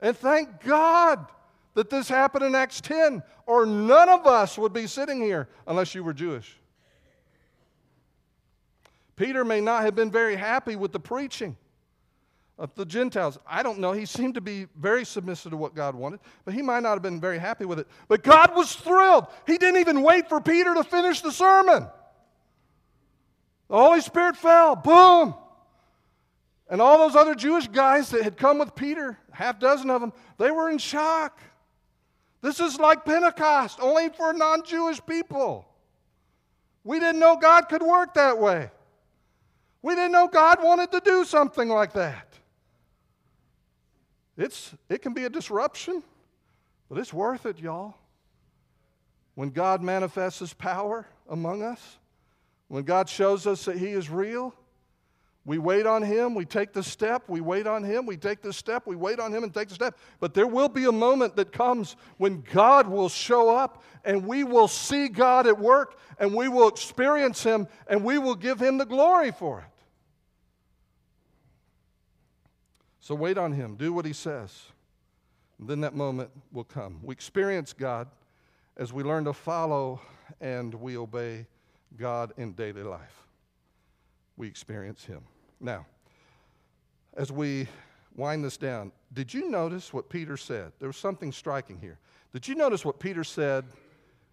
[0.02, 1.28] And thank God
[1.76, 5.96] that this happened in Acts 10, or none of us would be sitting here unless
[5.96, 6.58] you were Jewish.
[9.16, 11.58] Peter may not have been very happy with the preaching
[12.58, 13.38] of the Gentiles.
[13.48, 13.92] I don't know.
[13.92, 17.02] He seemed to be very submissive to what God wanted, but he might not have
[17.02, 17.88] been very happy with it.
[18.08, 19.28] But God was thrilled.
[19.48, 21.88] He didn't even wait for Peter to finish the sermon.
[23.70, 24.76] The Holy Spirit fell.
[24.76, 25.34] Boom.
[26.70, 30.14] And all those other Jewish guys that had come with Peter, half dozen of them,
[30.38, 31.40] they were in shock.
[32.42, 35.68] This is like Pentecost, only for non Jewish people.
[36.84, 38.72] We didn't know God could work that way.
[39.82, 42.34] We didn't know God wanted to do something like that.
[44.38, 46.02] It's, it can be a disruption,
[46.90, 47.96] but it's worth it, y'all.
[49.36, 51.98] When God manifests His power among us,
[52.70, 54.54] when God shows us that He is real,
[55.46, 58.54] we wait on Him, we take the step, we wait on Him, we take the
[58.54, 59.98] step, we wait on Him and take the step.
[60.20, 64.44] But there will be a moment that comes when God will show up and we
[64.44, 68.78] will see God at work and we will experience Him and we will give Him
[68.78, 69.66] the glory for it.
[73.00, 74.66] So wait on Him, do what He says.
[75.58, 77.00] And then that moment will come.
[77.02, 78.08] We experience God
[78.78, 80.00] as we learn to follow
[80.40, 81.48] and we obey
[81.98, 83.29] God in daily life
[84.40, 85.22] we experience Him.
[85.60, 85.86] Now,
[87.16, 87.68] as we
[88.16, 90.72] wind this down, did you notice what Peter said?
[90.80, 92.00] There was something striking here.
[92.34, 93.66] Did you notice what Peter said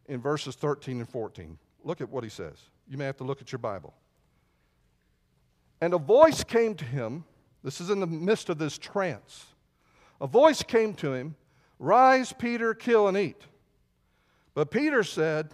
[0.06, 1.58] in verses 13 and 14?
[1.82, 2.56] Look at what he says.
[2.88, 3.92] You may have to look at your Bible.
[5.80, 7.24] And a voice came to him.
[7.64, 9.46] This is in the midst of this trance.
[10.20, 11.34] A voice came to him
[11.78, 13.42] Rise, Peter, kill and eat.
[14.54, 15.50] But Peter said,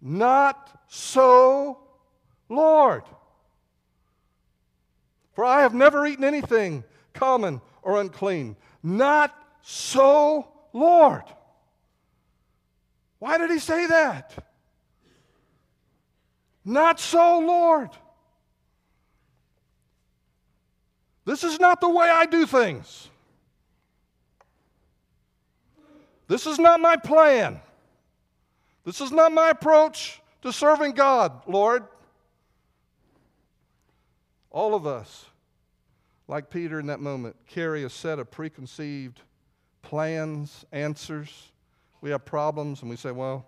[0.00, 1.80] Not so,
[2.48, 3.02] Lord.
[5.38, 6.82] For I have never eaten anything
[7.14, 8.56] common or unclean.
[8.82, 11.22] Not so, Lord.
[13.20, 14.34] Why did he say that?
[16.64, 17.90] Not so, Lord.
[21.24, 23.08] This is not the way I do things.
[26.26, 27.60] This is not my plan.
[28.84, 31.84] This is not my approach to serving God, Lord.
[34.50, 35.27] All of us,
[36.28, 39.22] like Peter in that moment, carry a set of preconceived
[39.82, 41.50] plans, answers.
[42.02, 43.46] We have problems, and we say, well,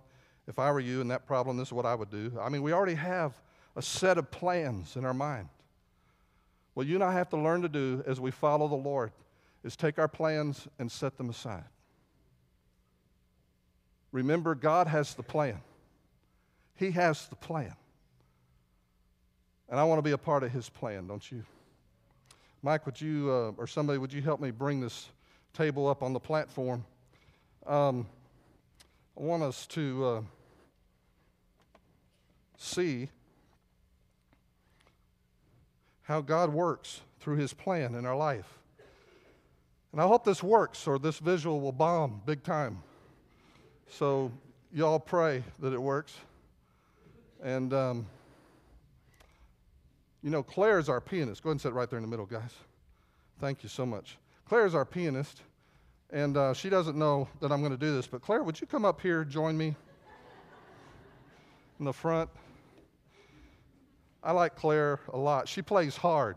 [0.49, 2.33] if I were you and that problem, this is what I would do.
[2.40, 3.38] I mean, we already have
[3.77, 5.49] a set of plans in our mind.
[6.75, 9.12] What you and I have to learn to do as we follow the Lord
[9.62, 11.64] is take our plans and set them aside.
[14.11, 15.61] Remember, God has the plan.
[16.77, 17.75] He has the plan.
[19.69, 21.45] And I want to be a part of his plan, don't you?
[22.62, 25.09] Mike, would you, uh, or somebody, would you help me bring this
[25.55, 26.85] table up on the platform?
[27.66, 28.07] Um,
[29.18, 30.23] I want us to uh,
[32.59, 33.09] see
[36.03, 38.59] how God works through his plan in our life.
[39.92, 42.83] And I hope this works, or this visual will bomb big time.
[43.88, 44.31] So,
[44.70, 46.14] y'all pray that it works.
[47.43, 48.07] And, um,
[50.23, 51.43] you know, Claire is our pianist.
[51.43, 52.51] Go ahead and sit right there in the middle, guys.
[53.41, 54.18] Thank you so much.
[54.47, 55.43] Claire is our pianist,
[56.11, 58.66] and uh, she doesn't know that I'm going to do this, but Claire, would you
[58.66, 59.75] come up here, join me
[61.79, 62.29] in the front?
[64.23, 65.49] I like Claire a lot.
[65.49, 66.37] She plays hard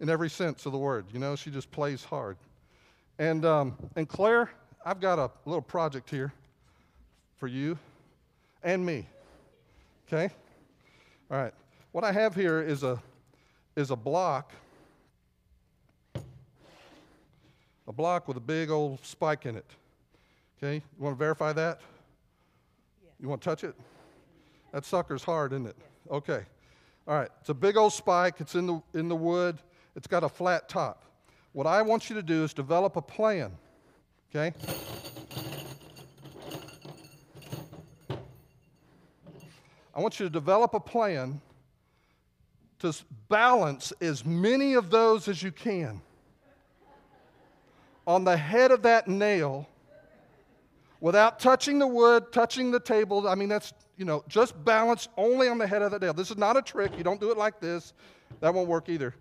[0.00, 1.06] in every sense of the word.
[1.12, 2.36] You know, she just plays hard.
[3.18, 4.50] And, um, and Claire,
[4.84, 6.32] I've got a little project here
[7.36, 7.78] for you
[8.64, 9.06] and me.
[10.08, 10.34] Okay?
[11.30, 11.54] All right.
[11.94, 13.00] What I have here is a,
[13.76, 14.50] is a block,
[17.86, 19.70] a block with a big old spike in it.
[20.58, 21.80] Okay, you want to verify that?
[23.20, 23.76] You want to touch it?
[24.72, 25.76] That sucker's hard, isn't it?
[26.10, 26.40] Okay.
[27.06, 27.28] All right.
[27.40, 28.40] It's a big old spike.
[28.40, 29.58] It's in the, in the wood.
[29.94, 31.04] It's got a flat top.
[31.52, 33.52] What I want you to do is develop a plan.
[34.34, 34.52] Okay?
[39.94, 41.40] I want you to develop a plan
[42.80, 42.94] to
[43.28, 46.00] balance as many of those as you can
[48.06, 49.68] on the head of that nail
[51.00, 53.28] without touching the wood, touching the table.
[53.28, 56.12] I mean, that's, you know, just balance only on the head of the nail.
[56.12, 56.92] This is not a trick.
[56.96, 57.92] You don't do it like this.
[58.40, 59.14] That won't work either.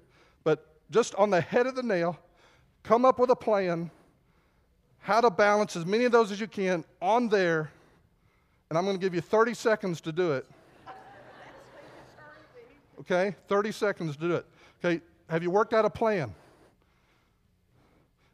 [0.43, 2.17] But just on the head of the nail,
[2.83, 3.91] come up with a plan
[4.99, 7.69] how to balance as many of those as you can on there.
[8.69, 10.45] And I'm going to give you 30 seconds to do it.
[13.03, 13.35] Okay?
[13.47, 14.45] 30 seconds to do it.
[14.83, 15.01] Okay?
[15.29, 16.33] Have you worked out a plan?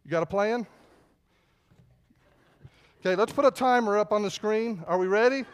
[0.05, 0.65] You got a plan?
[3.01, 4.83] Okay, let's put a timer up on the screen.
[4.85, 5.45] Are we ready?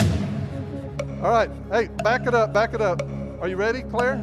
[0.00, 1.50] All right.
[1.70, 3.02] Hey, back it up, back it up.
[3.40, 4.16] Are you ready, Claire?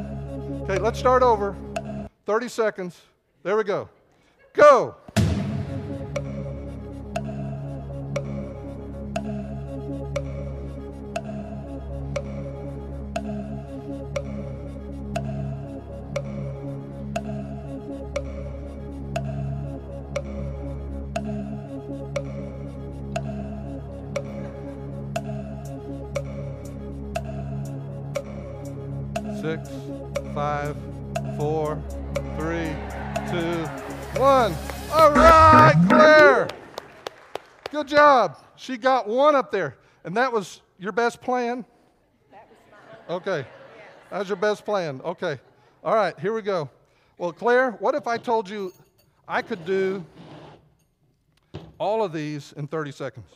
[0.63, 1.55] Okay, let's start over.
[2.25, 3.01] 30 seconds.
[3.41, 3.89] There we go.
[4.53, 4.95] Go.
[38.63, 39.75] She got one up there.
[40.05, 41.65] And that was your best plan?
[42.31, 42.47] That
[43.09, 43.45] was Okay.
[44.09, 45.01] That was your best plan.
[45.03, 45.37] Okay.
[45.83, 46.69] All right, here we go.
[47.17, 48.71] Well, Claire, what if I told you
[49.27, 50.05] I could do
[51.77, 53.27] all of these in 30 seconds?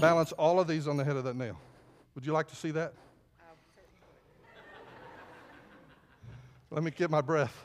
[0.00, 1.58] Balance all of these on the head of that nail.
[2.14, 2.94] Would you like to see that?
[3.38, 3.52] Oh,
[6.70, 7.62] Let me get my breath.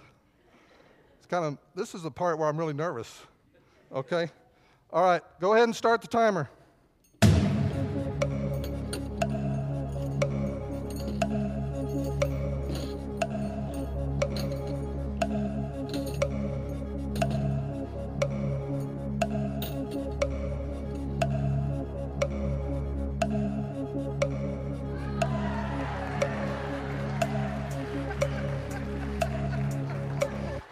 [1.18, 3.22] It's kind of, this is the part where I'm really nervous.
[3.94, 4.30] Okay?
[4.94, 6.50] All right, go ahead and start the timer.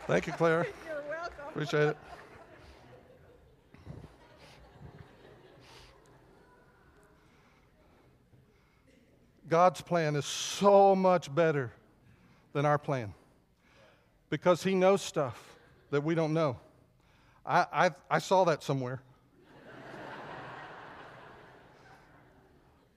[0.07, 0.65] Thank you, Claire.
[0.87, 1.33] You're welcome.
[1.49, 1.97] Appreciate it.
[9.59, 11.73] God's plan is so much better
[12.53, 13.13] than our plan
[14.29, 15.57] because He knows stuff
[15.91, 16.55] that we don't know.
[17.45, 19.01] I, I, I saw that somewhere.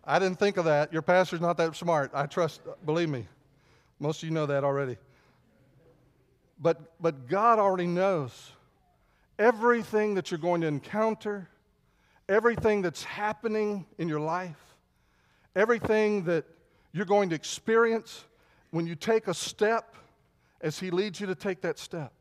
[0.04, 0.92] I didn't think of that.
[0.92, 2.12] Your pastor's not that smart.
[2.14, 3.26] I trust, believe me.
[3.98, 4.98] Most of you know that already.
[6.60, 8.52] But, but God already knows
[9.36, 11.48] everything that you're going to encounter,
[12.28, 14.71] everything that's happening in your life,
[15.54, 16.44] everything that
[16.92, 18.24] you're going to experience
[18.70, 19.94] when you take a step
[20.60, 22.12] as He leads you to take that step.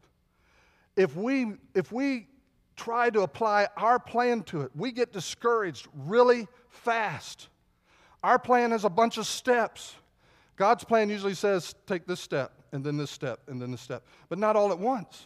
[0.96, 2.28] If we, if we
[2.76, 7.48] try to apply our plan to it, we get discouraged really fast.
[8.24, 9.96] Our plan has a bunch of steps.
[10.56, 14.04] God's plan usually says, take this step, and then this step, and then this step,
[14.30, 15.26] but not all at once.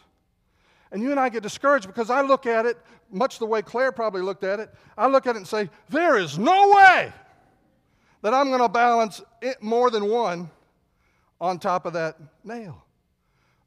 [0.91, 2.77] And you and I get discouraged because I look at it
[3.11, 4.73] much the way Claire probably looked at it.
[4.97, 7.11] I look at it and say, there is no way
[8.25, 9.21] that I'm going to balance
[9.61, 10.49] more than one
[11.39, 12.83] on top of that nail.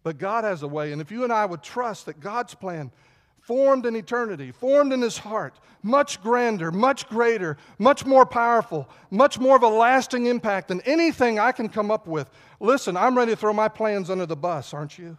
[0.02, 2.90] But God has a way, and if you and I would trust that God's plan
[3.38, 5.54] formed in eternity, formed in his heart,
[5.84, 11.38] much grander, much greater, much more powerful, much more of a lasting impact than anything
[11.38, 12.28] I can come up with.
[12.58, 15.16] Listen, I'm ready to throw my plans under the bus, aren't you?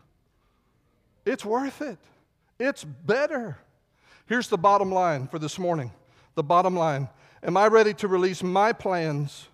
[1.26, 1.98] It's worth it.
[2.60, 3.58] It's better.
[4.26, 5.94] Here's the bottom line for this morning.
[6.36, 7.08] The bottom line
[7.42, 9.48] Am I ready to release my plans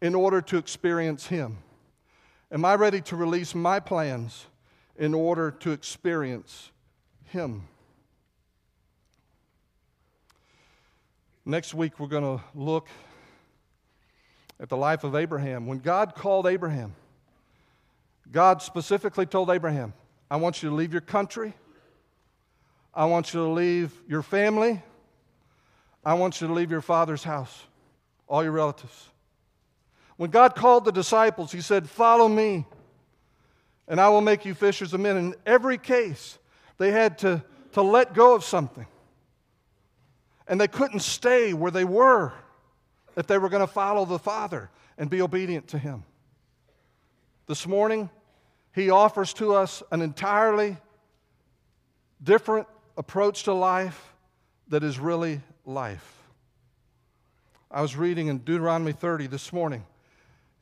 [0.00, 1.58] in order to experience Him?
[2.52, 4.46] Am I ready to release my plans
[4.96, 6.70] in order to experience
[7.24, 7.66] Him?
[11.44, 12.88] Next week, we're going to look
[14.60, 15.66] at the life of Abraham.
[15.66, 16.94] When God called Abraham,
[18.30, 19.92] God specifically told Abraham,
[20.30, 21.54] I want you to leave your country,
[22.94, 24.82] I want you to leave your family,
[26.08, 27.64] I want you to leave your father's house,
[28.26, 29.08] all your relatives.
[30.16, 32.66] When God called the disciples, He said, Follow me,
[33.86, 35.16] and I will make you fishers of men.
[35.16, 36.38] In every case,
[36.78, 37.42] they had to,
[37.72, 38.86] to let go of something
[40.48, 42.32] and they couldn't stay where they were.
[43.16, 46.04] if they were going to follow the Father and be obedient to Him.
[47.46, 48.08] This morning,
[48.72, 50.76] He offers to us an entirely
[52.22, 54.14] different approach to life
[54.68, 56.22] that is really life.
[57.70, 59.84] I was reading in Deuteronomy 30 this morning,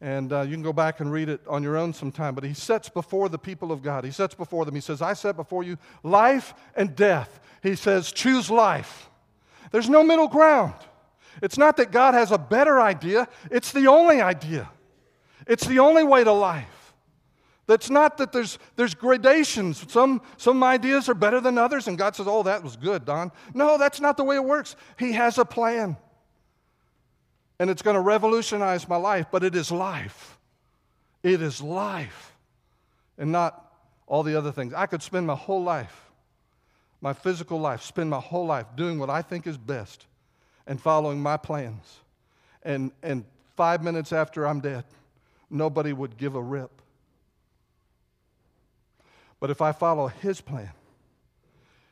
[0.01, 2.35] and uh, you can go back and read it on your own sometime.
[2.35, 5.13] But he sets before the people of God, he sets before them, he says, I
[5.13, 7.39] set before you life and death.
[7.63, 9.09] He says, choose life.
[9.71, 10.75] There's no middle ground.
[11.41, 14.69] It's not that God has a better idea, it's the only idea.
[15.47, 16.76] It's the only way to life.
[17.67, 19.91] That's not that there's, there's gradations.
[19.91, 23.33] Some, some ideas are better than others, and God says, Oh, that was good, Don.
[23.55, 24.77] No, that's not the way it works.
[24.99, 25.97] He has a plan.
[27.59, 30.39] And it's going to revolutionize my life, but it is life.
[31.23, 32.37] It is life,
[33.19, 33.73] and not
[34.07, 34.73] all the other things.
[34.73, 36.11] I could spend my whole life,
[37.01, 40.07] my physical life, spend my whole life doing what I think is best
[40.69, 42.01] and following my plans.
[42.63, 43.25] And, and
[43.57, 44.85] five minutes after I'm dead,
[45.51, 46.71] nobody would give a rip.
[49.41, 50.71] But if I follow his plan,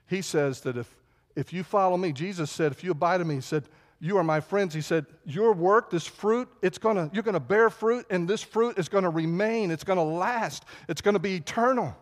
[0.07, 0.95] he says that if,
[1.37, 3.65] if you follow me, Jesus said, if you abide in me, he said,
[4.05, 4.75] you are my friends.
[4.75, 8.79] He said, Your work, this fruit, it's gonna, you're to bear fruit, and this fruit
[8.79, 9.71] is to remain.
[9.71, 10.67] It's to last.
[10.89, 11.97] It's to be eternal.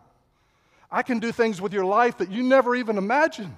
[0.91, 3.55] I can do things with your life that you never even imagined.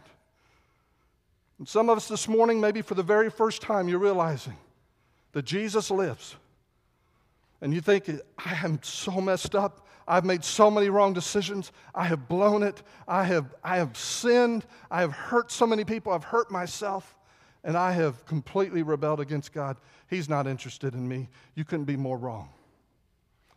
[1.58, 4.58] And some of us this morning, maybe for the very first time, you're realizing
[5.32, 6.36] that Jesus lives.
[7.62, 8.08] And you think,
[8.38, 9.88] I am so messed up.
[10.08, 11.72] I've made so many wrong decisions.
[11.94, 12.84] I have blown it.
[13.08, 14.66] I have, I have sinned.
[14.92, 16.14] I have hurt so many people.
[16.14, 17.18] I've hurt myself.
[17.64, 19.78] And I have completely rebelled against God.
[20.08, 21.30] He's not interested in me.
[21.56, 22.50] You couldn't be more wrong.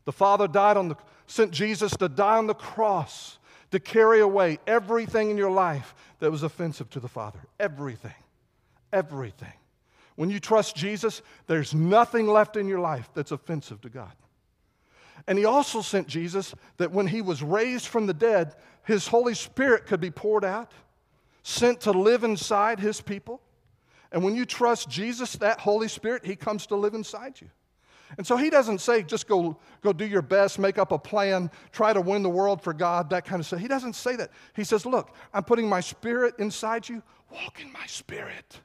[0.06, 0.96] The Father died on the,
[1.26, 3.38] sent Jesus to die on the cross
[3.70, 7.40] to carry away everything in your life that was offensive to the Father.
[7.60, 8.14] Everything.
[8.90, 9.52] Everything.
[10.16, 14.12] When you trust Jesus, there's nothing left in your life that's offensive to God.
[15.28, 19.34] And he also sent Jesus that when he was raised from the dead, his Holy
[19.34, 20.72] Spirit could be poured out,
[21.42, 23.42] sent to live inside his people.
[24.10, 27.48] And when you trust Jesus, that Holy Spirit, he comes to live inside you.
[28.16, 31.50] And so he doesn't say, just go, go do your best, make up a plan,
[31.72, 33.60] try to win the world for God, that kind of stuff.
[33.60, 34.30] He doesn't say that.
[34.56, 37.02] He says, look, I'm putting my spirit inside you.
[37.30, 38.60] Walk in my spirit.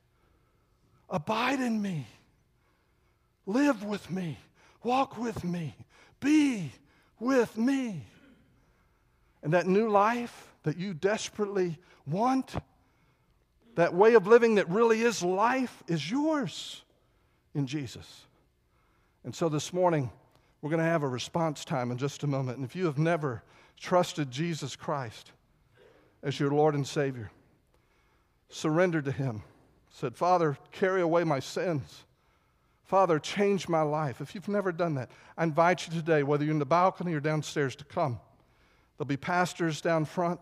[1.09, 2.07] Abide in me.
[3.45, 4.37] Live with me.
[4.81, 5.75] Walk with me.
[6.23, 6.71] Be
[7.19, 8.05] with me.
[9.43, 12.55] And that new life that you desperately want,
[13.75, 16.81] that way of living that really is life, is yours
[17.53, 18.25] in Jesus.
[19.25, 20.09] And so this morning,
[20.61, 22.57] we're going to have a response time in just a moment.
[22.57, 23.43] And if you have never
[23.77, 25.31] trusted Jesus Christ
[26.21, 27.31] as your Lord and Savior,
[28.47, 29.43] surrendered to Him,
[29.89, 32.05] said, Father, carry away my sins
[32.83, 34.21] Father, change my life.
[34.21, 37.19] If you've never done that, I invite you today, whether you're in the balcony or
[37.19, 38.19] downstairs, to come.
[38.97, 40.41] There'll be pastors down front.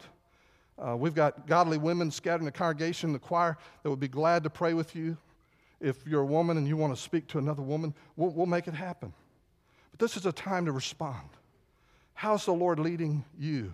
[0.77, 4.43] Uh, we've got godly women scattered in the congregation, the choir, that would be glad
[4.43, 5.15] to pray with you.
[5.79, 8.67] If you're a woman and you want to speak to another woman, we'll, we'll make
[8.67, 9.13] it happen.
[9.91, 11.29] But this is a time to respond.
[12.13, 13.73] How's the Lord leading you?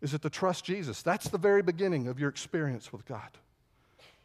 [0.00, 1.02] Is it to trust Jesus?
[1.02, 3.30] That's the very beginning of your experience with God,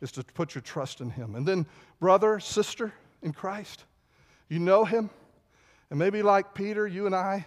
[0.02, 1.36] is to put your trust in Him.
[1.36, 1.66] And then,
[2.00, 2.94] brother, sister,
[3.28, 3.84] in Christ.
[4.50, 5.12] You know Him.
[5.90, 7.46] And maybe like Peter, you and I,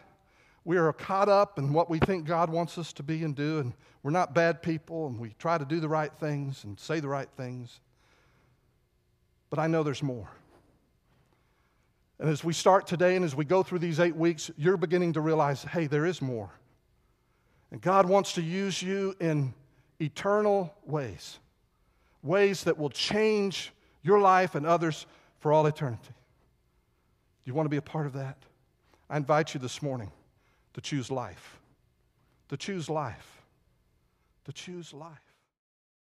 [0.64, 3.58] we are caught up in what we think God wants us to be and do,
[3.58, 3.72] and
[4.02, 7.08] we're not bad people, and we try to do the right things and say the
[7.08, 7.80] right things.
[9.48, 10.28] But I know there's more.
[12.18, 15.14] And as we start today and as we go through these eight weeks, you're beginning
[15.14, 16.50] to realize hey, there is more.
[17.70, 19.54] And God wants to use you in
[20.00, 21.38] eternal ways,
[22.22, 23.72] ways that will change
[24.02, 25.06] your life and others
[25.40, 26.02] for all eternity.
[26.06, 28.38] Do you want to be a part of that?
[29.08, 30.12] I invite you this morning
[30.74, 31.58] to choose life.
[32.48, 33.42] To choose life.
[34.44, 35.29] To choose life.